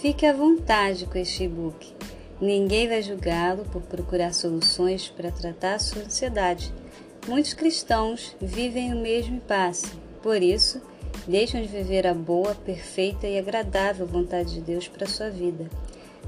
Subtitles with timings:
[0.00, 1.92] Fique à vontade com este e-book.
[2.40, 6.72] Ninguém vai julgá-lo por procurar soluções para tratar a sua ansiedade.
[7.26, 9.90] Muitos cristãos vivem o mesmo impasse,
[10.22, 10.80] por isso,
[11.26, 15.68] deixam de viver a boa, perfeita e agradável vontade de Deus para sua vida.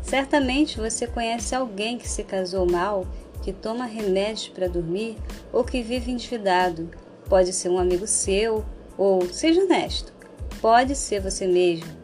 [0.03, 3.07] Certamente você conhece alguém que se casou mal,
[3.41, 5.17] que toma remédios para dormir
[5.53, 6.91] ou que vive endividado.
[7.29, 8.65] Pode ser um amigo seu
[8.99, 10.13] ou, seja honesto,
[10.61, 12.00] pode ser você mesmo.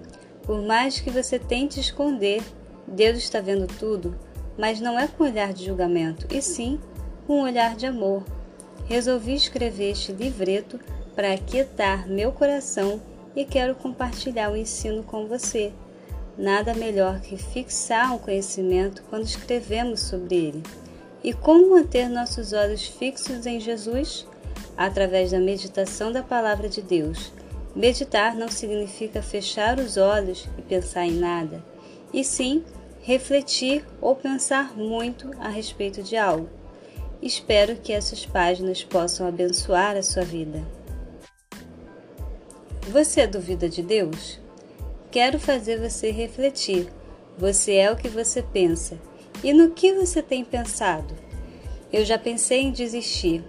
[0.46, 2.41] Por mais que você tente esconder,
[2.87, 4.16] Deus está vendo tudo,
[4.56, 6.78] mas não é com olhar de julgamento, e sim
[7.27, 8.23] com um olhar de amor.
[8.87, 10.78] Resolvi escrever este livreto
[11.16, 13.01] para aquietar meu coração
[13.34, 15.73] e quero compartilhar o ensino com você.
[16.38, 20.62] Nada melhor que fixar um conhecimento quando escrevemos sobre ele.
[21.24, 24.26] E como manter nossos olhos fixos em Jesus?
[24.76, 27.32] Através da meditação da Palavra de Deus.
[27.76, 31.62] Meditar não significa fechar os olhos e pensar em nada,
[32.10, 32.64] e sim
[33.02, 36.48] refletir ou pensar muito a respeito de algo.
[37.20, 40.64] Espero que essas páginas possam abençoar a sua vida.
[42.88, 44.40] Você duvida de Deus?
[45.10, 46.88] Quero fazer você refletir.
[47.36, 48.98] Você é o que você pensa.
[49.45, 51.14] E no que você tem pensado?
[51.92, 53.45] Eu já pensei em desistir.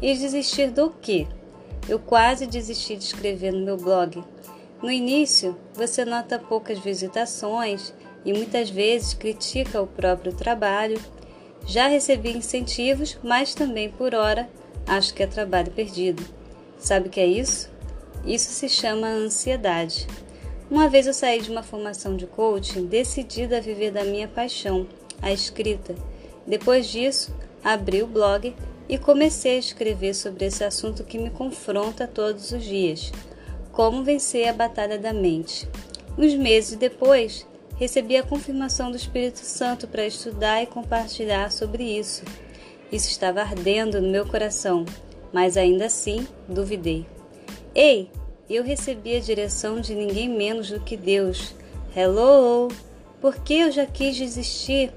[0.00, 1.26] E desistir do quê?
[1.88, 4.22] Eu quase desisti de escrever no meu blog.
[4.82, 7.92] No início, você nota poucas visitações
[8.24, 11.00] e muitas vezes critica o próprio trabalho.
[11.66, 14.48] Já recebi incentivos, mas também por hora
[14.86, 16.24] acho que é trabalho perdido.
[16.78, 17.70] Sabe o que é isso?
[18.24, 20.06] Isso se chama ansiedade.
[20.70, 24.86] Uma vez eu saí de uma formação de coaching decidida a viver da minha paixão,
[25.20, 25.94] a escrita.
[26.46, 28.54] Depois disso, abri o blog
[28.92, 33.10] e comecei a escrever sobre esse assunto que me confronta todos os dias:
[33.72, 35.66] como vencer a batalha da mente.
[36.18, 42.22] Uns meses depois, recebi a confirmação do Espírito Santo para estudar e compartilhar sobre isso.
[42.92, 44.84] Isso estava ardendo no meu coração,
[45.32, 47.06] mas ainda assim duvidei.
[47.74, 48.10] Ei,
[48.50, 51.54] eu recebi a direção de ninguém menos do que Deus.
[51.96, 52.68] Hello!
[53.22, 54.92] Por que eu já quis desistir?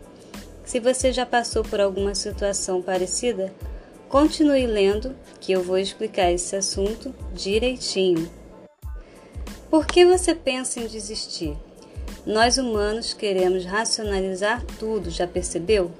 [0.65, 3.53] Se você já passou por alguma situação parecida,
[4.09, 8.29] continue lendo que eu vou explicar esse assunto direitinho.
[9.69, 11.55] Por que você pensa em desistir?
[12.25, 15.91] Nós humanos queremos racionalizar tudo, já percebeu?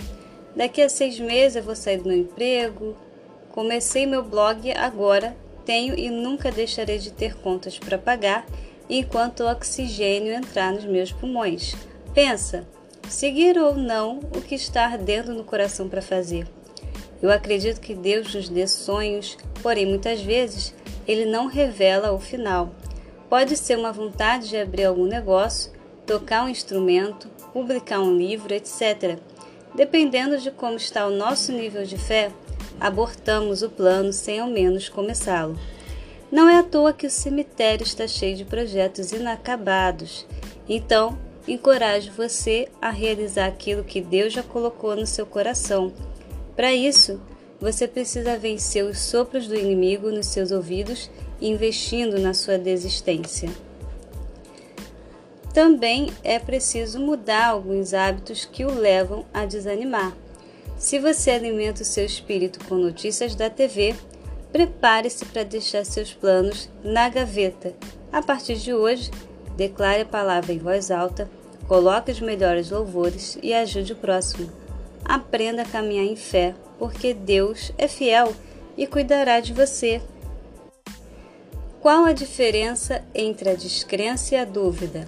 [0.56, 2.96] Daqui a seis meses eu vou sair do meu emprego.
[3.52, 5.36] Comecei meu blog agora
[5.66, 8.46] tenho e nunca deixarei de ter contas para pagar
[8.88, 11.76] enquanto o oxigênio entrar nos meus pulmões.
[12.14, 12.68] Pensa,
[13.10, 16.48] seguir ou não o que está ardendo no coração para fazer.
[17.22, 20.74] Eu acredito que Deus nos dê sonhos, porém muitas vezes
[21.08, 22.72] ele não revela o final.
[23.30, 25.72] Pode ser uma vontade de abrir algum negócio,
[26.06, 29.18] tocar um instrumento, publicar um livro, etc.
[29.74, 32.32] Dependendo de como está o nosso nível de fé,
[32.80, 35.58] abortamos o plano sem ao menos começá-lo.
[36.32, 40.26] Não é à toa que o cemitério está cheio de projetos inacabados.
[40.68, 45.94] Então, encorajo você a realizar aquilo que Deus já colocou no seu coração.
[46.56, 47.20] Para isso,
[47.60, 51.10] você precisa vencer os sopros do inimigo nos seus ouvidos,
[51.42, 53.50] investindo na sua desistência.
[55.54, 60.16] Também é preciso mudar alguns hábitos que o levam a desanimar.
[60.78, 63.96] Se você alimenta o seu espírito com notícias da TV,
[64.52, 67.74] prepare-se para deixar seus planos na gaveta.
[68.12, 69.10] A partir de hoje,
[69.56, 71.30] declare a palavra em voz alta,
[71.68, 74.65] coloque os melhores louvores e ajude o próximo.
[75.06, 78.34] Aprenda a caminhar em fé, porque Deus é fiel
[78.76, 80.02] e cuidará de você.
[81.80, 85.08] Qual a diferença entre a descrença e a dúvida?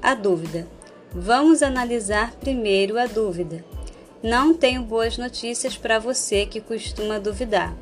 [0.00, 0.68] A dúvida.
[1.12, 3.64] Vamos analisar primeiro a dúvida.
[4.22, 7.76] Não tenho boas notícias para você que costuma duvidar.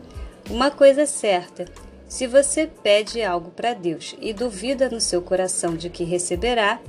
[0.49, 1.67] Uma coisa é certa:
[2.09, 6.81] se você pede algo para Deus e duvida no seu coração de que receberá,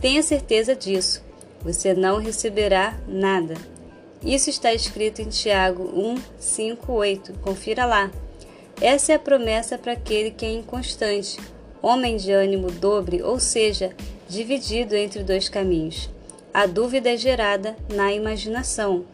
[0.00, 1.24] tenha certeza disso.
[1.62, 3.54] Você não receberá nada.
[4.24, 7.32] Isso está escrito em Tiago 1, 5, 8.
[7.40, 8.10] Confira lá.
[8.80, 11.38] Essa é a promessa para aquele que é inconstante,
[11.80, 13.94] homem de ânimo dobre, ou seja,
[14.28, 16.10] dividido entre dois caminhos.
[16.52, 19.04] A dúvida é gerada na imaginação.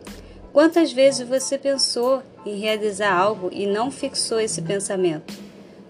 [0.53, 5.33] Quantas vezes você pensou em realizar algo e não fixou esse pensamento?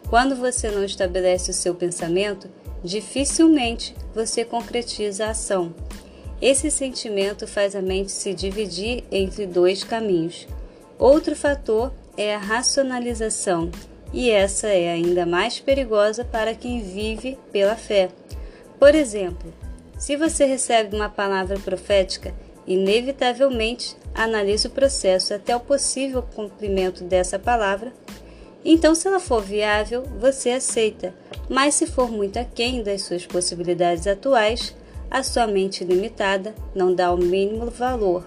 [0.08, 2.48] Quando você não estabelece o seu pensamento,
[2.84, 5.74] dificilmente você concretiza a ação.
[6.42, 10.48] Esse sentimento faz a mente se dividir entre dois caminhos.
[10.98, 13.70] Outro fator é a racionalização,
[14.12, 18.10] e essa é ainda mais perigosa para quem vive pela fé.
[18.76, 19.52] Por exemplo,
[20.02, 22.34] Se você recebe uma palavra profética,
[22.66, 27.92] inevitavelmente analise o processo até o possível cumprimento dessa palavra.
[28.64, 31.14] Então, se ela for viável, você aceita,
[31.48, 34.74] mas se for muito aquém das suas possibilidades atuais,
[35.12, 38.26] a sua mente limitada não dá o mínimo valor.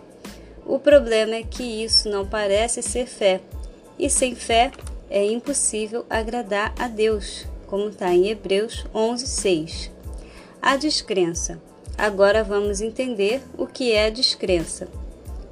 [0.63, 3.41] O problema é que isso não parece ser fé,
[3.97, 4.71] e sem fé
[5.09, 9.91] é impossível agradar a Deus, como está em Hebreus 11, 6.
[10.61, 11.59] A descrença.
[11.97, 14.87] Agora vamos entender o que é a descrença.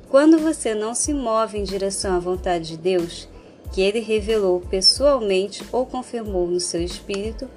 [0.10, 3.28] Quando você não se move em direção à vontade de Deus,
[3.72, 7.50] que ele revelou pessoalmente ou confirmou no seu espírito,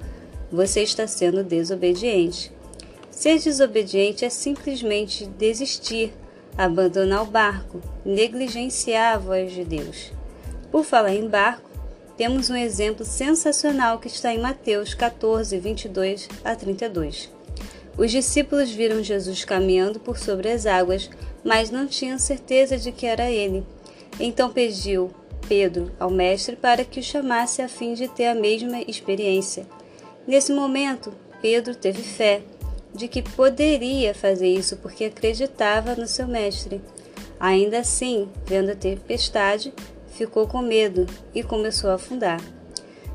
[0.51, 2.56] você está sendo desobediente.
[3.17, 6.13] Ser desobediente é simplesmente desistir,
[6.55, 10.11] abandonar o barco, negligenciar a voz de Deus.
[10.71, 11.67] Por falar em barco,
[12.15, 17.31] temos um exemplo sensacional que está em Mateus 14, 22 a 32.
[17.97, 21.09] Os discípulos viram Jesus caminhando por sobre as águas,
[21.43, 23.65] mas não tinham certeza de que era ele.
[24.19, 25.09] Então pediu
[25.49, 29.65] Pedro ao mestre para que o chamasse a fim de ter a mesma experiência.
[30.27, 31.11] Nesse momento,
[31.41, 32.43] Pedro teve fé
[32.97, 36.81] de que poderia fazer isso porque acreditava no seu mestre.
[37.39, 39.71] Ainda assim, vendo a tempestade,
[40.07, 42.41] ficou com medo e começou a afundar.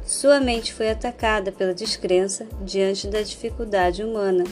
[0.07, 4.45] Sua mente foi atacada pela descrença diante da dificuldade humana.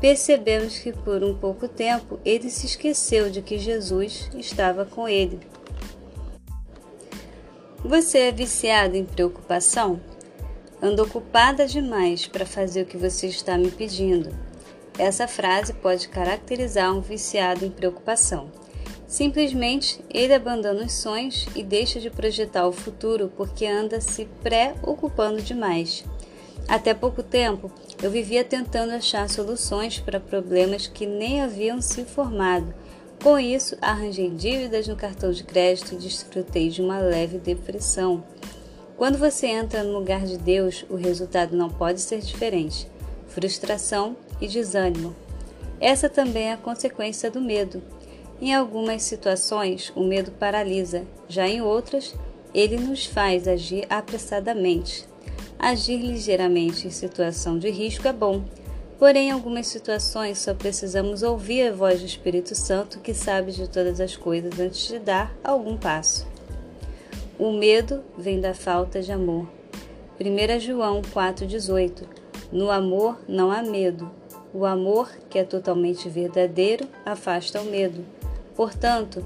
[0.00, 5.40] Percebemos que por um pouco tempo ele se esqueceu de que Jesus estava com ele.
[7.84, 10.00] Você é viciado em preocupação?
[10.82, 14.45] Ando ocupada demais para fazer o que você está me pedindo.
[14.98, 18.50] Essa frase pode caracterizar um viciado em preocupação.
[19.06, 25.40] Simplesmente ele abandona os sonhos e deixa de projetar o futuro porque anda se preocupando
[25.42, 26.04] demais.
[26.66, 27.70] Até pouco tempo,
[28.02, 32.74] eu vivia tentando achar soluções para problemas que nem haviam se formado.
[33.22, 38.24] Com isso, arranjei dívidas no cartão de crédito e desfrutei de uma leve depressão.
[38.96, 42.88] Quando você entra no lugar de Deus, o resultado não pode ser diferente:
[43.28, 45.14] frustração e desânimo.
[45.80, 47.82] Essa também é a consequência do medo.
[48.40, 52.14] Em algumas situações, o medo paralisa, já em outras,
[52.54, 55.06] ele nos faz agir apressadamente.
[55.58, 58.44] Agir ligeiramente em situação de risco é bom,
[58.98, 63.68] porém, em algumas situações só precisamos ouvir a voz do Espírito Santo que sabe de
[63.68, 66.26] todas as coisas antes de dar algum passo.
[67.38, 69.46] O medo vem da falta de amor.
[70.18, 74.10] 1 João 4,18 No amor não há medo.
[74.52, 78.04] O amor, que é totalmente verdadeiro, afasta o medo
[78.56, 79.22] Portanto,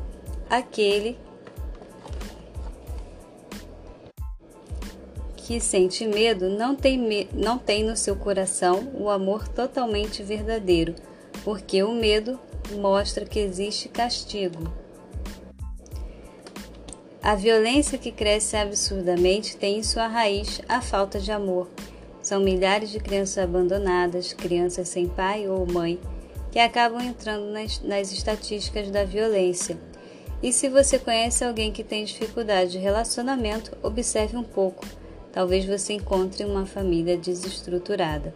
[0.51, 1.17] aquele
[5.37, 10.97] que sente medo não tem, me não tem no seu coração o amor totalmente verdadeiro,
[11.45, 12.41] porque o medo
[12.73, 14.73] mostra que existe castigo.
[17.23, 21.69] A violência que cresce absurdamente tem em sua raiz a falta de amor.
[22.23, 25.99] São milhares de crianças abandonadas, crianças sem pai ou mãe,
[26.51, 29.79] que acabam entrando nas, nas estatísticas da violência.
[30.43, 34.87] E se você conhece alguém que tem dificuldade de relacionamento, observe um pouco.
[35.33, 38.35] Talvez você encontre uma família desestruturada.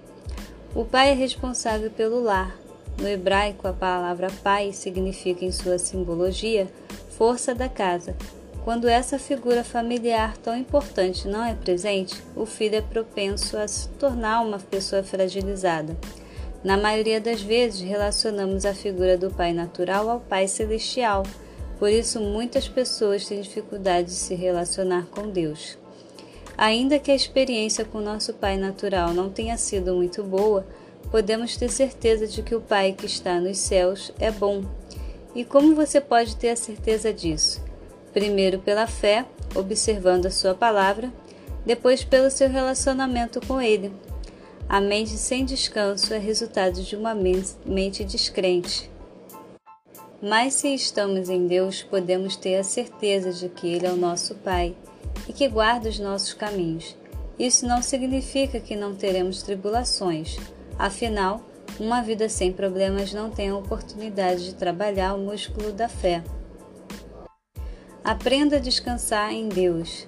[0.75, 2.59] O pai é responsável pelo lar.
[2.99, 6.69] No hebraico, a palavra pai significa, em sua simbologia,
[7.11, 8.17] força da casa.
[8.65, 13.91] Quando essa figura familiar tão importante não é presente, o filho é propenso a se
[13.91, 15.95] tornar uma pessoa fragilizada.
[16.65, 21.25] Na maioria das vezes, relacionamos a figura do Pai natural ao Pai celestial.
[21.79, 25.77] Por isso, muitas pessoas têm dificuldade de se relacionar com Deus.
[26.57, 30.67] Ainda que a experiência com nosso Pai natural não tenha sido muito boa,
[31.11, 34.65] podemos ter certeza de que o Pai que está nos céus é bom.
[35.35, 37.64] E como você pode ter a certeza disso?
[38.15, 41.13] Primeiro, pela fé, observando a Sua palavra,
[41.67, 43.93] depois, pelo seu relacionamento com Ele.
[44.69, 48.91] A mente sem descanso é resultado de uma mente descrente.
[50.23, 54.35] Mas se estamos em Deus, podemos ter a certeza de que Ele é o nosso
[54.37, 54.75] Pai
[55.29, 56.97] e que guarda os nossos caminhos.
[57.39, 60.39] Isso não significa que não teremos tribulações,
[60.79, 61.43] afinal,
[61.81, 66.23] uma vida sem problemas não tem a oportunidade de trabalhar o músculo da fé.
[68.05, 70.07] Aprenda a descansar em Deus.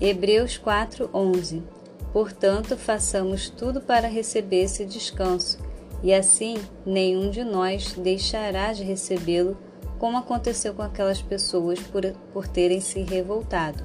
[0.00, 1.60] Hebreus 4:11
[2.12, 5.58] Portanto, façamos tudo para receber esse descanso,
[6.04, 6.56] e assim
[6.86, 9.58] nenhum de nós deixará de recebê-lo,
[9.98, 13.82] como aconteceu com aquelas pessoas por, por terem se revoltado.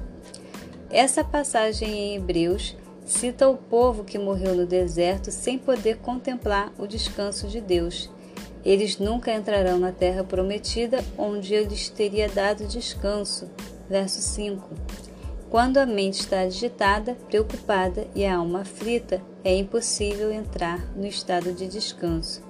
[0.88, 6.86] Essa passagem em Hebreus cita o povo que morreu no deserto sem poder contemplar o
[6.86, 8.08] descanso de Deus.
[8.64, 13.50] Eles nunca entrarão na terra prometida, onde ele lhes teria dado descanso.
[13.88, 14.68] Verso 5.
[15.50, 21.52] Quando a mente está agitada, preocupada e a alma aflita, é impossível entrar no estado
[21.52, 22.42] de descanso.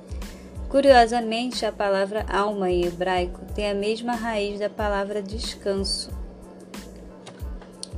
[0.69, 6.11] Curiosamente, a palavra alma em hebraico tem a mesma raiz da palavra descanso.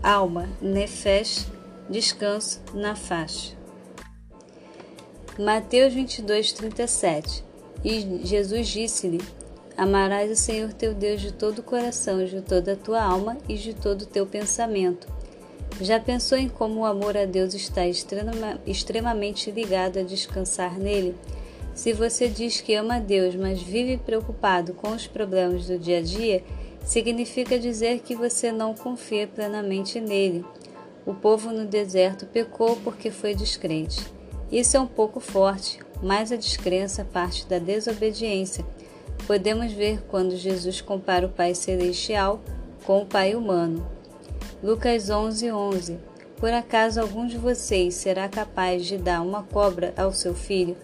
[0.02, 1.46] Alma, nefesh,
[1.90, 3.56] descanso, nafash.
[5.38, 7.53] Mateus 22, 37
[7.84, 9.20] E Jesus disse-lhe:
[9.76, 13.56] Amarás o Senhor teu Deus de todo o coração, de toda a tua alma e
[13.56, 15.06] de todo o teu pensamento.
[15.80, 21.16] Já pensou em como o amor a Deus está extrema, extremamente ligado a descansar nele?
[21.74, 25.98] Se você diz que ama a Deus, mas vive preocupado com os problemas do dia
[25.98, 26.44] a dia,
[26.84, 30.44] significa dizer que você não confia plenamente nele.
[31.04, 34.00] O povo no deserto pecou porque foi descrente.
[34.52, 38.64] Isso é um pouco forte, mas a descrença parte da desobediência
[39.26, 42.40] podemos ver quando Jesus compara o Pai Celestial
[42.84, 43.86] com o Pai humano.
[44.62, 45.98] Lucas 11, 11
[46.36, 50.76] Por acaso algum de vocês será capaz de dar uma cobra ao seu filho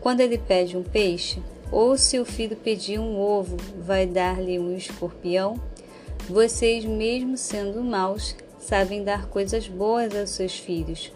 [0.00, 1.42] quando ele pede um peixe?
[1.70, 5.60] Ou se o filho pedir um ovo, vai dar-lhe um escorpião?
[6.28, 11.12] Vocês, mesmo sendo maus, sabem dar coisas boas aos seus filhos.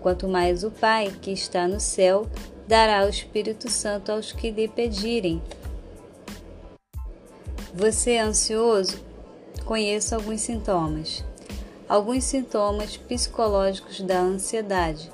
[0.00, 2.26] Quanto mais o Pai, que está no céu,
[2.66, 5.42] dará o Espírito Santo aos que lhe pedirem.
[7.74, 9.00] Você é ansioso?
[9.64, 11.24] Conheça alguns sintomas.
[11.88, 15.10] Alguns sintomas psicológicos da ansiedade: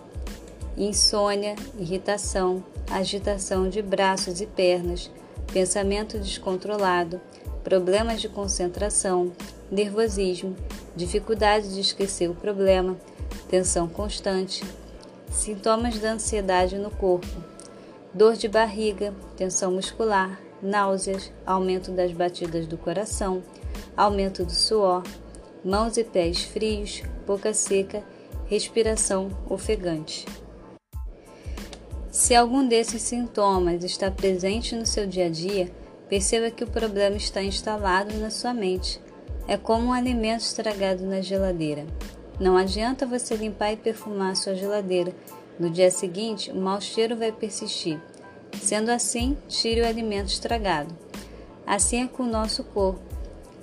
[0.77, 5.11] insônia, irritação, agitação de braços e pernas,
[5.53, 7.21] pensamento descontrolado,
[7.63, 9.33] problemas de concentração,
[9.71, 10.57] nervosismo,
[10.97, 12.97] dificuldade de esquecer o problema,
[13.49, 14.65] tensão constante,
[15.31, 17.27] sintomas da ansiedade no corpo,
[18.13, 23.43] dor de barriga, tensão muscular, náuseas, aumento das batidas do coração,
[23.97, 25.03] aumento do suor,
[25.65, 28.03] mãos e pés frios, boca seca,
[28.47, 30.27] respiração ofegante.
[32.11, 35.71] Se algum desses sintomas está presente no seu dia a dia,
[36.09, 39.01] perceba que o problema está instalado na sua mente.
[39.47, 41.87] É como um alimento estragado na geladeira.
[42.41, 45.13] Não adianta você limpar e perfumar sua geladeira.
[45.59, 48.01] No dia seguinte, o mau cheiro vai persistir.
[48.61, 50.95] Sendo assim, tire o alimento estragado.
[51.67, 53.01] Assim é com o nosso corpo.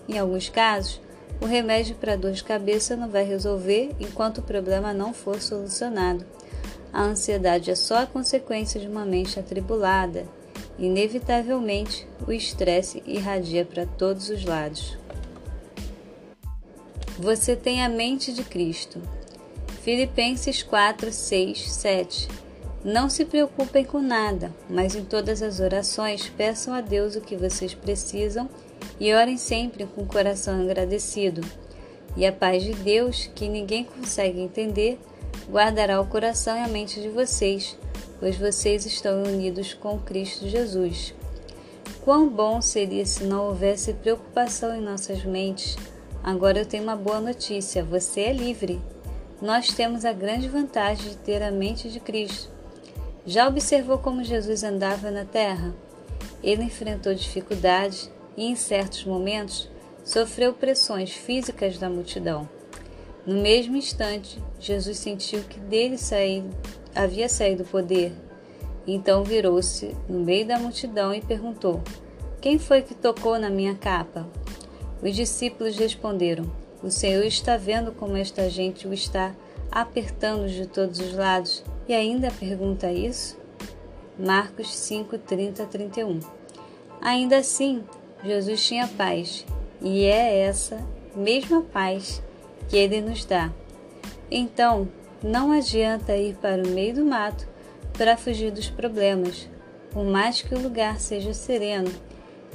[0.10, 1.00] Em alguns casos,
[1.42, 6.26] o remédio para dor de cabeça não vai resolver enquanto o problema não for solucionado.
[6.92, 10.26] A ansiedade é só a consequência de uma mente atribulada.
[10.78, 14.98] Inevitavelmente, o estresse irradia para todos os lados.
[17.18, 19.02] Você tem a mente de Cristo.
[19.82, 22.46] Filipenses 4, 6, 7
[22.86, 27.36] não se preocupem com nada, mas em todas as orações peçam a Deus o que
[27.36, 28.48] vocês precisam
[29.00, 31.42] e orem sempre com o coração agradecido.
[32.16, 35.00] E a paz de Deus, que ninguém consegue entender,
[35.50, 37.76] guardará o coração e a mente de vocês,
[38.20, 41.12] pois vocês estão unidos com Cristo Jesus.
[42.04, 45.76] Quão bom seria se não houvesse preocupação em nossas mentes.
[46.26, 48.82] Agora eu tenho uma boa notícia: você é livre.
[49.40, 52.50] Nós temos a grande vantagem de ter a mente de Cristo.
[53.28, 55.76] Já observou como Jesus andava na terra?
[56.42, 59.70] Ele enfrentou dificuldades e, em certos momentos,
[60.04, 62.50] sofreu pressões físicas da multidão.
[63.24, 65.96] No mesmo instante, Jesus sentiu que dele
[66.96, 68.12] havia saído o poder.
[68.88, 71.84] Então virou-se no meio da multidão e perguntou:
[72.42, 74.28] Quem foi que tocou na minha capa?
[75.02, 79.36] Os discípulos responderam: O Senhor está vendo como esta gente o está
[79.72, 83.38] apertando de todos os lados e ainda pergunta isso?
[84.18, 86.20] Marcos 5, 30 31.
[87.02, 87.84] Ainda assim,
[88.24, 89.46] Jesus tinha paz,
[89.82, 90.84] e é essa
[91.16, 92.24] mesma paz
[92.70, 93.52] que ele nos dá.
[94.32, 94.88] Então,
[95.22, 97.48] não adianta ir para o meio do mato
[97.98, 99.50] para fugir dos problemas,
[99.92, 101.92] por mais que o lugar seja sereno.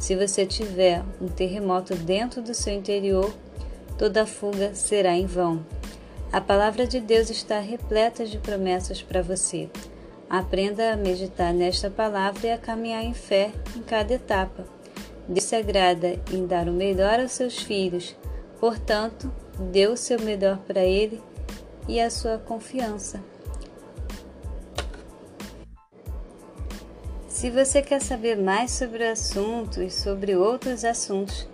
[0.01, 3.33] Se você tiver um terremoto dentro do seu interior,
[3.99, 5.65] toda fuga será em vão.
[6.33, 9.69] A palavra de Deus está repleta de promessas para você.
[10.29, 14.65] Aprenda a meditar nesta palavra e a caminhar em fé em cada etapa.
[15.29, 18.17] Deus se agrada em dar o melhor aos seus filhos,
[18.59, 19.31] portanto,
[19.71, 21.21] dê o seu melhor para Ele
[21.87, 23.21] e a sua confiança.
[27.41, 31.49] Se você quer saber mais sobre o assunto e sobre outros assuntos,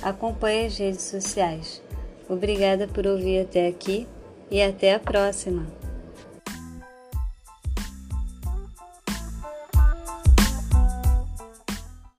[0.00, 1.82] acompanhe as redes sociais.
[2.28, 4.06] Obrigada por ouvir até aqui
[4.48, 5.81] e até a próxima!